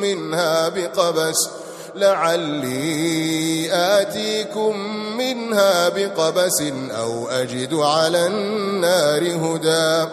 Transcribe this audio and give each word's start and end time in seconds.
منها 0.00 0.68
بقبس 0.68 1.50
لعلي 1.94 3.68
آتيكم 3.72 4.76
منها 5.16 5.88
بقبس 5.88 6.62
أو 6.90 7.28
أجد 7.28 7.74
على 7.74 8.26
النار 8.26 9.22
هدى. 9.22 10.10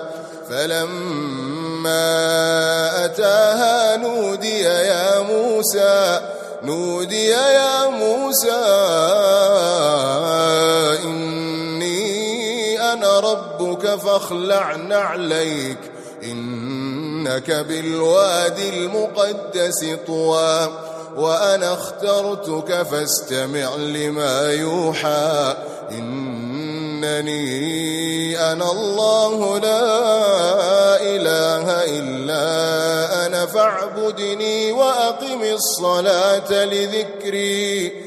فلما 0.50 1.96
أتاها 3.06 3.98
نودي 3.98 4.60
يا 4.62 5.20
موسى 5.20 6.22
نودي 6.64 7.28
يا 7.28 7.88
موسى 7.90 8.66
إني 11.04 12.82
أنا 12.94 13.20
ربك 13.20 13.96
فاخلع 13.96 14.76
نعليك 14.76 15.78
إنك 17.28 17.52
بالوادي 17.52 18.70
المقدس 18.70 19.86
طوى 20.08 20.70
وأنا 21.16 21.74
اخترتك 21.74 22.82
فاستمع 22.84 23.76
لما 23.76 24.52
يوحى. 24.52 25.56
إنني 25.92 27.38
أنا 28.52 28.72
الله 28.72 29.60
لا 29.60 31.02
إله 31.02 31.84
إلا 32.00 33.26
أنا 33.26 33.46
فاعبدني 33.46 34.72
وأقم 34.72 35.44
الصلاة 35.44 36.66
لذكري. 36.66 38.07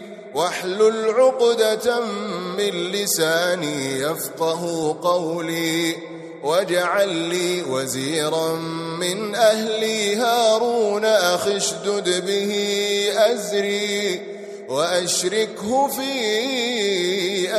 واحلل 0.35 1.09
عقدة 1.09 1.99
من 2.57 2.91
لساني 2.91 3.99
يفقه 3.99 4.95
قولي 5.03 5.95
واجعل 6.43 7.09
لي 7.09 7.63
وزيرا 7.63 8.55
من 8.99 9.35
أهلي 9.35 10.15
هارون 10.15 11.05
أخي 11.05 11.57
اشدد 11.57 12.25
به 12.25 12.53
أزري 13.15 14.21
وأشركه 14.69 15.87
في 15.87 16.11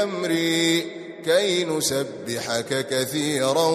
أمري 0.02 0.86
كي 1.24 1.64
نسبحك 1.64 2.86
كثيرا 2.90 3.66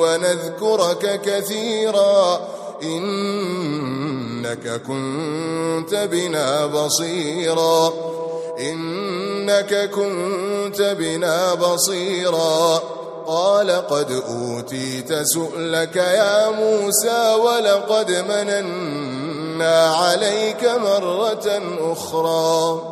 ونذكرك 0.00 1.20
كثيرا 1.24 2.48
إنك 2.82 4.80
كنت 4.86 5.94
بنا 5.94 6.66
بصيرا 6.66 7.92
إنك 8.60 9.90
كنت 9.90 10.82
بنا 10.98 11.54
بصيرا. 11.54 12.82
قال 13.26 13.70
قد 13.70 14.22
أوتيت 14.28 15.12
سؤلك 15.22 15.96
يا 15.96 16.50
موسى 16.50 17.34
ولقد 17.34 18.10
مننا 18.10 19.86
عليك 19.86 20.64
مرة 20.64 21.62
أخرى. 21.92 22.82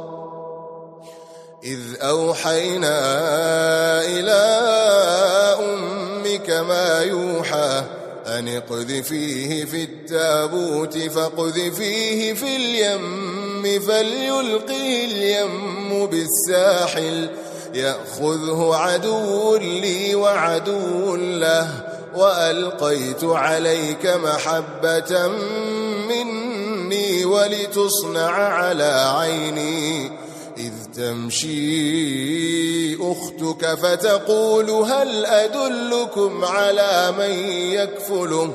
إذ 1.64 1.80
أوحينا 2.02 2.98
إلى 4.04 4.40
أمك 5.60 6.50
ما 6.50 7.02
يوحى 7.02 7.82
أن 8.26 8.48
اقذفيه 8.48 9.64
في 9.64 9.84
التابوت 9.84 10.98
فاقذفيه 10.98 12.34
في 12.34 12.56
اليم 12.56 13.27
فليلقه 13.62 15.04
اليم 15.04 16.06
بالساحل 16.06 17.28
يأخذه 17.74 18.70
عدو 18.74 19.56
لي 19.56 20.14
وعدو 20.14 21.16
له 21.16 21.68
وألقيت 22.16 23.24
عليك 23.24 24.06
محبة 24.06 25.28
مني 26.08 27.24
ولتصنع 27.24 28.30
على 28.30 29.14
عيني 29.18 30.10
إذ 30.58 30.72
تمشي 30.96 32.28
أختك 33.00 33.74
فتقول 33.74 34.70
هل 34.70 35.26
أدلكم 35.26 36.44
على 36.44 37.14
من 37.18 37.30
يكفله؟ 37.72 38.54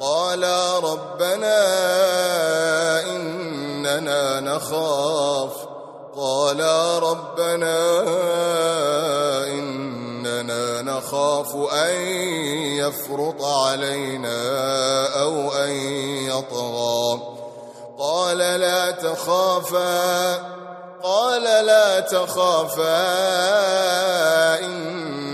قالا 0.00 0.78
ربنا 0.78 1.60
إننا 3.00 4.40
نخاف. 4.40 5.50
قالا 6.16 6.98
ربنا 6.98 8.00
إننا 9.46 10.82
نخاف 10.82 11.56
أن 11.72 11.94
يفرط 12.76 13.44
علينا 13.44 14.40
أو 15.22 15.52
أن 15.52 15.70
يطغى. 16.28 17.20
قال 17.98 18.38
لا 18.38 18.90
تخافا. 18.90 20.34
قال 21.02 21.42
لا 21.42 22.00
تخافا. 22.00 22.94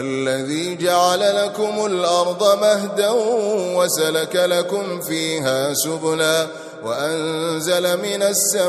الذي 0.00 0.76
جعل 0.76 1.44
لكم 1.44 1.86
الأرض 1.86 2.58
مهدا 2.62 3.10
وسلك 3.76 4.36
لكم 4.36 5.00
فيها 5.00 5.74
سبلا 5.74 6.46
وأنزل 6.84 7.96
من 7.96 8.22
السماء 8.22 8.62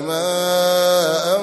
ماء 0.00 1.40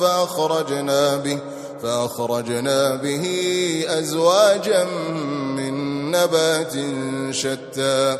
فأخرجنا 0.00 1.16
به 1.16 1.38
فأخرجنا 1.82 2.94
به 2.94 3.24
أزواجا 3.88 4.84
من 5.56 6.00
نبات 6.10 6.72
شتى 7.30 8.18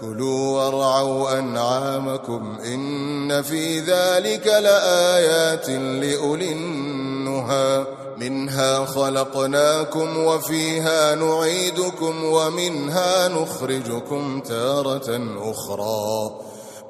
كلوا 0.00 0.62
وارعوا 0.64 1.38
أنعامكم 1.38 2.58
إن 2.64 3.42
في 3.42 3.80
ذلك 3.80 4.46
لآيات 4.46 5.70
لأولي 5.70 6.52
النهى 6.52 7.84
منها 8.20 8.84
خلقناكم 8.84 10.24
وفيها 10.24 11.14
نعيدكم 11.14 12.24
ومنها 12.24 13.28
نخرجكم 13.28 14.40
تارة 14.40 15.20
أخرى. 15.42 16.30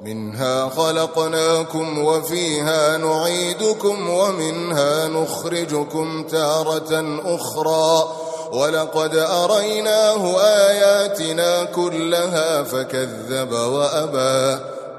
منها 0.01 0.69
خلقناكم 0.69 1.99
وفيها 1.99 2.97
نعيدكم 2.97 4.09
ومنها 4.09 5.07
نخرجكم 5.07 6.23
تارة 6.23 7.19
أخرى. 7.25 8.11
ولقد 8.53 9.15
أريناه 9.15 10.39
آياتنا 10.41 11.63
كلها 11.63 12.63
فكذب 12.63 13.51
وأبى. 13.51 14.63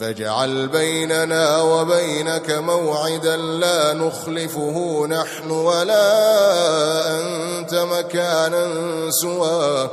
فاجعل 0.00 0.68
بيننا 0.68 1.62
وبينك 1.62 2.50
موعدا 2.50 3.36
لا 3.36 3.92
نخلفه 3.92 5.06
نحن 5.06 5.50
ولا 5.50 6.06
أنت 7.18 7.74
مكانا 7.74 8.66
سوى. 9.10 9.90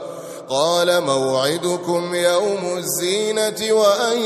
قال 0.49 1.01
موعدكم 1.01 2.15
يوم 2.15 2.77
الزينة 2.77 3.73
وأن 3.73 4.17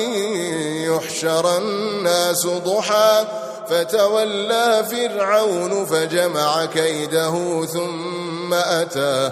يحشر 0.91 1.57
الناس 1.57 2.47
ضحى. 2.47 3.25
فتولى 3.69 4.85
فرعون 4.91 5.85
فجمع 5.85 6.65
كيده 6.65 7.65
ثم 7.65 8.53
أتى. 8.53 9.31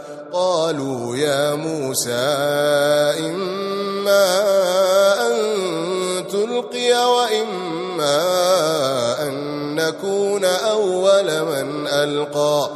قالوا 0.33 1.15
يا 1.15 1.53
موسى 1.53 2.11
إما 3.19 4.27
أن 5.27 5.33
تلقي 6.27 7.11
وإما 7.13 8.17
أن 9.27 9.35
نكون 9.75 10.45
أول 10.45 11.23
من 11.23 11.87
ألقى. 11.87 12.69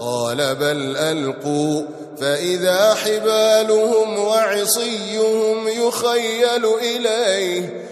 قال 0.00 0.54
بل 0.54 0.96
ألقوا. 0.96 1.82
فإذا 2.20 2.94
حبالهم 2.94 4.18
وعصيهم 4.18 5.68
يخيل 5.68 6.64
إليه. 6.64 7.91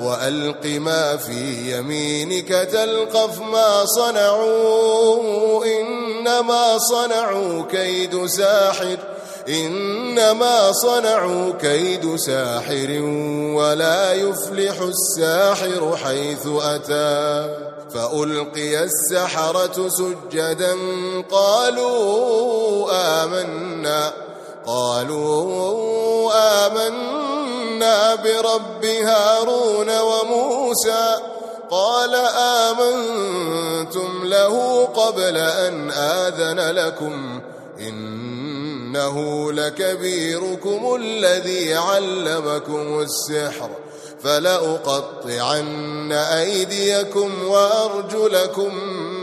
وألق 0.00 0.66
ما 0.66 1.16
في 1.16 1.72
يمينك 1.78 2.48
تلقف 2.48 3.40
ما 3.40 3.84
صنعوا 3.84 5.64
إنما 5.64 6.78
صنعوا 6.78 7.62
كيد 7.70 8.26
ساحر 8.26 8.96
إنما 9.48 10.72
صنعوا 10.72 11.52
كيد 11.52 12.16
ساحر 12.16 13.00
ولا 13.54 14.12
يفلح 14.12 14.76
الساحر 14.80 15.96
حيث 15.96 16.46
أتى. 16.46 17.48
فألقي 17.94 18.84
السحرة 18.84 19.88
سجدا 19.88 20.76
قالوا 21.30 22.90
آمنا. 23.24 24.12
قالوا 24.66 26.32
آمنا 26.66 28.14
برب 28.14 28.84
هارون 28.84 30.00
وموسى. 30.00 31.16
قال 31.70 32.14
آمنتم 32.38 34.24
له 34.24 34.84
قبل 34.84 35.36
أن 35.36 35.90
آذن 35.90 36.70
لكم. 36.70 37.40
إنه 37.80 39.52
لكبيركم 39.52 40.96
الذي 41.00 41.74
علمكم 41.74 43.00
السحر. 43.00 43.70
فلأقطعن 44.22 46.12
أيديكم 46.12 47.48
وأرجلكم 47.48 48.74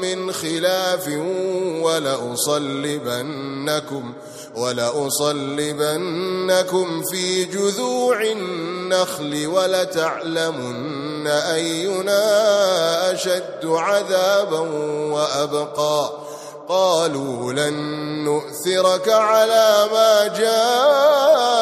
من 0.01 0.31
خلاف 0.31 1.07
ولأصلبنكم. 1.81 4.13
ولأصلبنكم 4.55 6.01
في 7.11 7.45
جذوع 7.45 8.21
النخل 8.21 9.47
ولتعلمن 9.47 11.27
أينا 11.27 12.21
أشد 13.13 13.65
عذابا 13.65 14.59
وأبقى. 15.11 16.11
قالوا 16.69 17.53
لن 17.53 17.73
نؤثرك 18.23 19.09
على 19.09 19.87
ما 19.91 20.27
جاءنا 20.27 21.61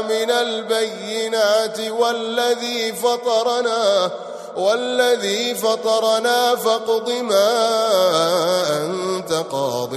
من 0.00 0.30
البينات 0.30 1.80
والذي 1.80 2.92
فطرنا 2.92 4.10
والذي 4.56 5.54
فطرنا 5.54 6.56
فاقض 6.56 7.10
ما 7.10 7.50
أنت 8.84 9.32
قاض 9.32 9.94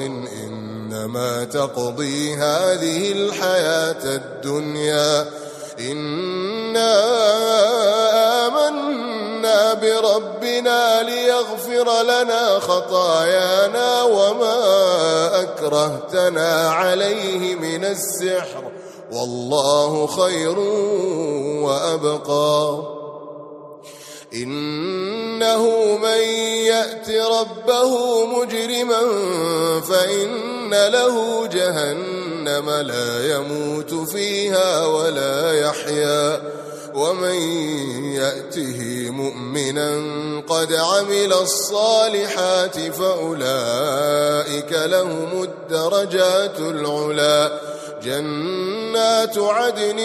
إنما 0.91 1.43
تقضي 1.43 2.35
هذه 2.35 3.11
الحياة 3.11 4.03
الدنيا. 4.03 5.29
إنا 5.79 6.93
آمنا 8.47 9.73
بربنا 9.73 11.03
ليغفر 11.03 12.03
لنا 12.03 12.59
خطايانا 12.59 14.03
وما 14.03 14.59
أكرهتنا 15.41 16.69
عليه 16.69 17.55
من 17.55 17.85
السحر. 17.85 18.63
والله 19.11 20.07
خير 20.07 20.59
وأبقى. 21.63 22.81
إنه 25.51 25.97
من 25.97 26.21
يأت 26.65 27.09
ربه 27.09 28.25
مجرما 28.25 29.01
فإن 29.81 30.69
له 30.71 31.47
جهنم 31.47 32.69
لا 32.69 33.35
يموت 33.35 33.93
فيها 34.09 34.85
ولا 34.85 35.59
يحيا. 35.59 36.41
ومن 36.93 37.35
يأته 38.13 39.09
مؤمنا 39.09 39.91
قد 40.49 40.73
عمل 40.73 41.33
الصالحات 41.33 42.79
فأولئك 42.79 44.71
لهم 44.71 45.43
الدرجات 45.43 46.59
العلا. 46.59 47.51
جنات 48.03 49.37
عدن 49.37 49.99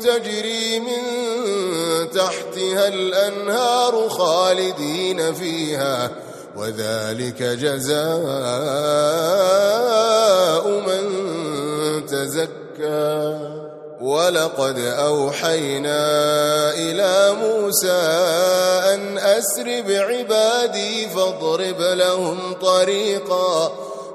تجري 0.00 0.80
من 0.80 1.02
تحتها 2.16 2.88
الأنهار 2.88 4.08
خالدين 4.08 5.34
فيها 5.34 6.10
وذلك 6.56 7.42
جزاء 7.42 8.06
من 10.68 11.04
تزكى. 12.06 13.38
ولقد 14.00 14.78
أوحينا 14.78 16.00
إلى 16.74 17.36
موسى 17.42 18.02
أن 18.94 19.18
أسر 19.18 19.82
بعبادي 19.88 21.08
فاضرب 21.08 21.80
لهم 21.80 22.38
طريقاً. 22.62 23.72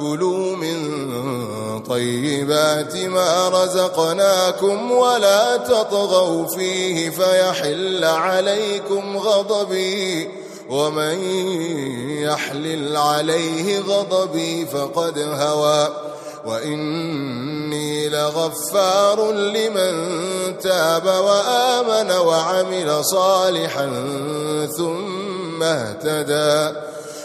كلوا 0.00 0.56
من 0.56 0.80
طيبات 1.82 2.96
ما 2.96 3.48
رزقناكم 3.48 4.92
ولا 4.92 5.56
تطغوا 5.56 6.46
فيه 6.46 7.10
فيحل 7.10 8.04
عليكم 8.04 9.16
غضبي 9.16 10.28
ومن 10.70 11.18
يحلل 12.22 12.96
عليه 12.96 13.80
غضبي 13.80 14.66
فقد 14.66 15.18
هوى 15.18 15.88
وإني 16.44 18.08
لغفار 18.08 19.32
لمن 19.32 19.94
تاب 20.58 21.06
وآمن 21.06 22.10
وعمل 22.12 23.04
صالحا 23.04 23.86
ثم 24.78 25.62
اهتدى 25.62 26.78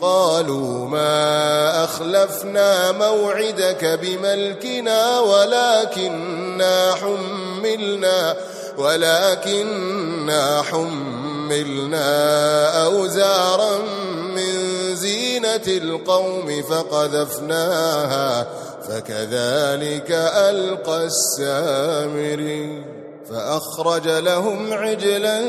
قالوا 0.00 0.88
ما 0.88 1.84
أخلفنا 1.84 2.92
موعدك 2.92 3.98
بملكنا 4.02 5.20
ولكننا 5.20 6.94
حملنا 6.94 8.36
ولكننا 8.78 10.62
حملنا 10.62 12.06
أوزارا 12.84 13.78
من 14.34 14.54
زينة 14.96 15.66
القوم 15.66 16.62
فقذفناها 16.62 18.46
فكذلك 18.88 20.10
ألقى 20.50 21.04
السامري 21.04 22.84
فأخرج 23.30 24.08
لهم 24.08 24.72
عجلا 24.72 25.40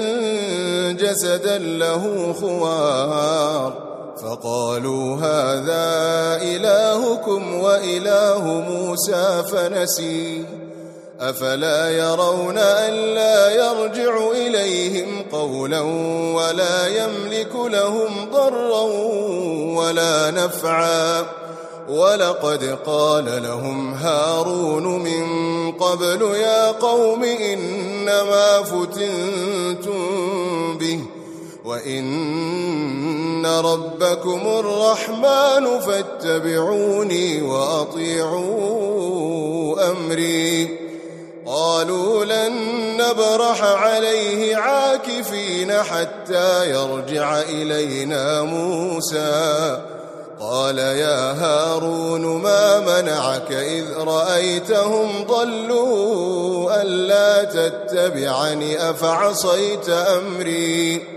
جسدا 0.92 1.58
له 1.58 2.36
خوار. 2.42 3.97
فقالوا 4.22 5.16
هذا 5.16 5.88
إلهكم 6.42 7.54
وإله 7.54 8.44
موسى 8.70 9.44
فنسي. 9.52 10.46
أفلا 11.20 11.92
يرون 11.92 12.58
ألا 12.58 13.50
يرجع 13.50 14.32
إليهم 14.32 15.26
قولا 15.32 15.82
ولا 16.34 16.88
يملك 16.88 17.56
لهم 17.56 18.30
ضرا 18.32 18.82
ولا 19.82 20.32
نفعا. 20.32 21.26
ولقد 21.90 22.78
قال 22.86 23.44
لهم 23.44 23.94
هارون 23.94 24.84
من 24.84 25.28
قبل 25.72 26.22
يا 26.22 26.72
قوم 26.72 27.24
إنما 27.24 28.64
فتنتم 28.64 29.98
به. 30.78 31.17
وإن 31.68 33.46
ربكم 33.46 34.42
الرحمن 34.48 35.80
فاتبعوني 35.80 37.42
وأطيعوا 37.42 38.52
أمري. 39.92 40.78
قالوا 41.46 42.26
لن 42.26 42.54
نبرح 42.98 43.64
عليه 43.64 44.56
عاكفين 44.56 45.74
حتى 45.74 46.70
يرجع 46.72 47.42
إلينا 47.42 48.42
موسى. 48.42 49.82
قال 50.40 50.78
يا 50.78 51.32
هارون 51.32 52.22
ما 52.22 52.80
منعك 52.80 53.52
إذ 53.52 53.86
رأيتهم 53.98 55.24
ضلوا 55.24 56.82
ألا 56.82 57.44
تتبعني 57.44 58.90
أفعصيت 58.90 59.90
أمري؟ 59.90 61.17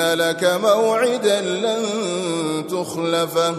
لك 0.00 0.44
موعدا 0.44 1.40
لن 1.40 1.84
تخلفه 2.70 3.54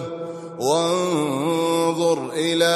وانظر 0.60 2.30
إلى 2.34 2.76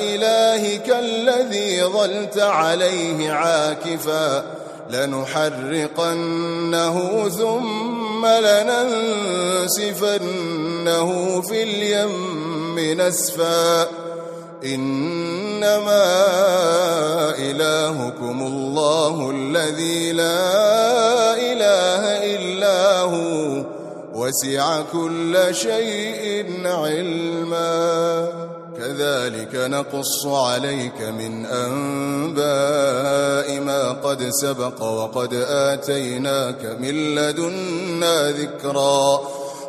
إلهك 0.00 0.96
الذي 0.98 1.84
ظلت 1.84 2.38
عليه 2.38 3.32
عاكفاً 3.32 4.58
لنحرقنه 4.90 6.18
ثم 7.28 8.26
لننسفنه 9.66 10.20
في 11.40 11.62
اليم 11.62 12.78
نسفا 13.00 13.86
إنما 14.64 16.14
إلهكم 17.38 18.42
الله 18.42 19.30
الذي 19.30 20.12
لا 20.12 20.40
إله 21.34 22.02
إلا 22.36 23.00
هو. 23.00 23.64
وسع 24.14 24.82
كل 24.92 25.48
شيء 25.50 26.66
علمًا. 26.66 28.28
كذلك 28.78 29.54
نقص 29.54 30.26
عليك 30.26 31.02
من 31.02 31.46
أنباء 31.46 32.40
ما 33.60 33.92
قد 33.92 34.28
سبق 34.30 34.82
وقد 34.82 35.34
آتيناك 35.48 36.76
من 36.80 37.14
لدنا 37.14 38.30
ذكرا. 38.30 39.20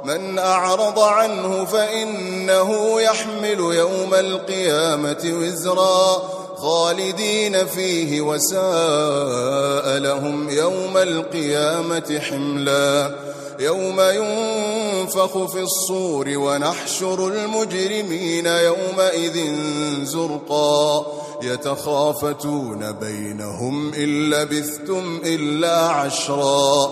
من 0.03 0.39
أعرض 0.39 0.99
عنه 0.99 1.65
فإنه 1.65 3.01
يحمل 3.01 3.59
يوم 3.59 4.13
القيامة 4.13 5.33
وزرا 5.41 6.21
خالدين 6.57 7.65
فيه 7.65 8.21
وساء 8.21 9.97
لهم 9.97 10.49
يوم 10.49 10.97
القيامة 10.97 12.21
حملا 12.29 13.15
يوم 13.59 14.01
ينفخ 14.01 15.45
في 15.45 15.62
الصور 15.62 16.25
ونحشر 16.38 17.27
المجرمين 17.27 18.45
يومئذ 18.45 19.55
زرقا 20.03 21.05
يتخافتون 21.41 22.91
بينهم 22.91 23.93
إن 23.93 24.29
لبثتم 24.29 25.21
إلا 25.25 25.77
عشرا 25.79 26.91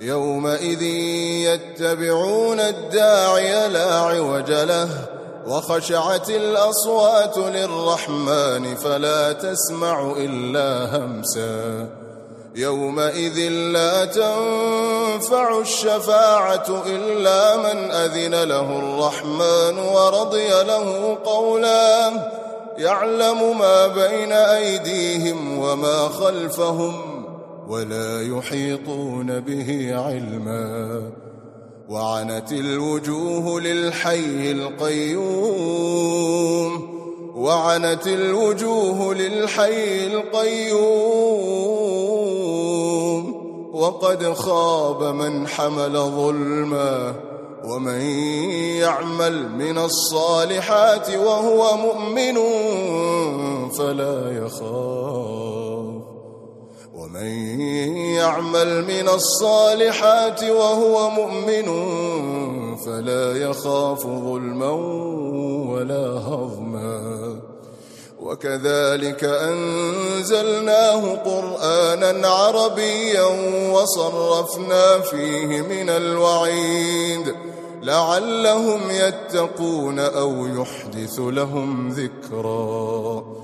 يومئذ 0.00 0.82
يتبعون 1.42 2.60
الداعي 2.60 3.68
لا 3.68 3.94
عوج 3.94 4.50
له 4.50 4.88
وخشعت 5.46 6.30
الأصوات 6.30 7.38
للرحمن 7.38 8.74
فلا 8.74 9.32
تسمع 9.32 10.14
إلا 10.16 10.96
همسا. 10.96 11.86
يومئذ 12.54 13.38
لا 13.50 14.04
تنفع 14.04 15.58
الشفاعة 15.58 16.82
إلا 16.86 17.56
من 17.56 17.90
أذن 17.90 18.34
له 18.34 18.78
الرحمن 18.78 19.78
ورضي 19.78 20.48
له 20.48 21.18
قولا. 21.24 22.10
يعلم 22.78 23.58
ما 23.58 23.86
بين 23.86 24.32
أيديهم 24.32 25.58
وما 25.58 26.08
خلفهم 26.08 27.13
ولا 27.68 28.22
يحيطون 28.22 29.40
به 29.40 29.96
علما 29.96 31.02
وعنت 31.88 32.52
الوجوه 32.52 33.60
للحي 33.60 34.50
القيوم 34.50 35.94
وعنت 37.34 38.06
الوجوه 38.06 39.14
للحي 39.14 40.06
القيوم 40.06 41.24
وقد 43.74 44.32
خاب 44.32 45.02
من 45.02 45.48
حمل 45.48 45.92
ظلما 45.92 47.14
ومن 47.64 48.00
يعمل 48.80 49.48
من 49.48 49.78
الصالحات 49.78 51.10
وهو 51.10 51.76
مؤمن 51.76 52.34
فلا 53.70 54.44
يخاف 54.44 56.03
ومن 57.04 57.60
يعمل 58.00 58.84
من 58.84 59.08
الصالحات 59.08 60.42
وهو 60.42 61.10
مؤمن 61.10 61.66
فلا 62.76 63.36
يخاف 63.36 64.02
ظلما 64.02 64.70
ولا 65.72 66.06
هضما. 66.06 67.36
وكذلك 68.20 69.24
أنزلناه 69.24 71.14
قرآنا 71.14 72.28
عربيا 72.28 73.24
وصرفنا 73.72 75.00
فيه 75.00 75.60
من 75.60 75.90
الوعيد. 75.90 77.34
لعلهم 77.82 78.80
يتقون 78.90 79.98
أو 79.98 80.46
يحدث 80.46 81.18
لهم 81.18 81.88
ذكرًا. 81.88 83.43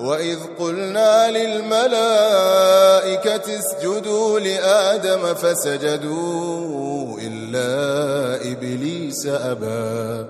وإذ 0.00 0.38
قلنا 0.58 1.30
للملائكة 1.30 1.88
اسجدوا 3.58 4.40
لآدم 4.40 5.34
فسجدوا 5.34 7.18
إلا 7.20 8.36
إبليس 8.52 9.26
أبى 9.26 10.26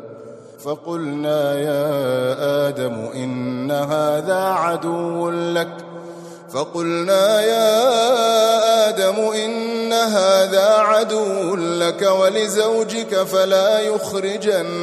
فقلنا 0.64 1.54
يا 1.54 2.68
آدم 2.68 3.08
إن 3.14 3.70
هذا 3.70 4.42
عدو 4.42 5.30
لك 5.30 5.88
فقلنا 6.52 7.40
يا 7.40 8.88
آدم 8.88 9.14
إن 9.14 9.92
هذا 9.92 10.66
عدو 10.68 11.56
لك 11.56 12.02
ولزوجك 12.02 13.22
فلا 13.22 13.80
يخرجنكما 13.80 14.82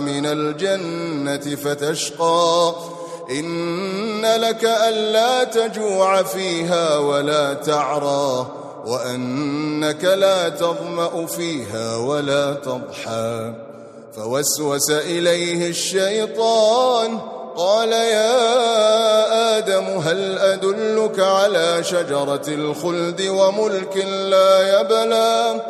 من 0.00 0.26
الجنة 0.26 1.56
فتشقى 1.56 2.74
إن 3.30 4.26
لك 4.26 4.64
ألا 4.64 5.44
تجوع 5.44 6.22
فيها 6.22 6.98
ولا 6.98 7.54
تعرى 7.54 8.46
وأنك 8.86 10.04
لا 10.04 10.48
تظمأ 10.48 11.26
فيها 11.26 11.96
ولا 11.96 12.52
تضحى. 12.52 13.52
فوسوس 14.16 14.90
إليه 14.90 15.68
الشيطان 15.68 17.18
قال 17.56 17.92
يا 17.92 19.58
آدم 19.58 19.84
هل 19.84 20.38
أدلك 20.38 21.20
على 21.20 21.84
شجرة 21.84 22.42
الخلد 22.48 23.22
وملك 23.28 23.96
لا 24.06 24.80
يبلى؟ 24.80 25.60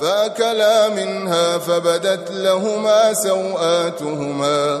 فأكلا 0.00 0.88
منها 0.88 1.58
فبدت 1.58 2.30
لهما 2.30 3.14
سوآتهما. 3.14 4.80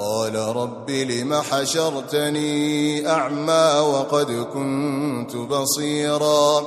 قال 0.00 0.36
رب 0.36 0.90
لم 0.90 1.34
حشرتني 1.34 3.08
أعمى 3.08 3.80
وقد 3.80 4.30
كنت 4.52 5.36
بصيرا 5.36 6.66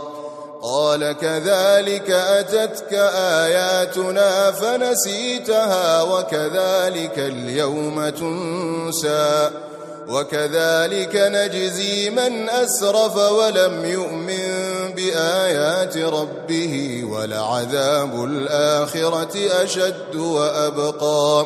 قال 0.62 1.12
كذلك 1.12 2.10
أتتك 2.10 2.94
آياتنا 3.16 4.52
فنسيتها 4.52 6.02
وكذلك 6.02 7.20
اليوم 7.20 8.10
تنسى 8.10 9.50
وكذلك 10.10 11.16
نجزي 11.16 12.10
من 12.10 12.50
أسرف 12.50 13.16
ولم 13.16 13.86
يؤمن 13.86 14.48
بآيات 14.96 15.98
ربه 15.98 17.04
ولعذاب 17.10 18.24
الآخرة 18.24 19.64
أشد 19.64 20.16
وأبقى 20.16 21.46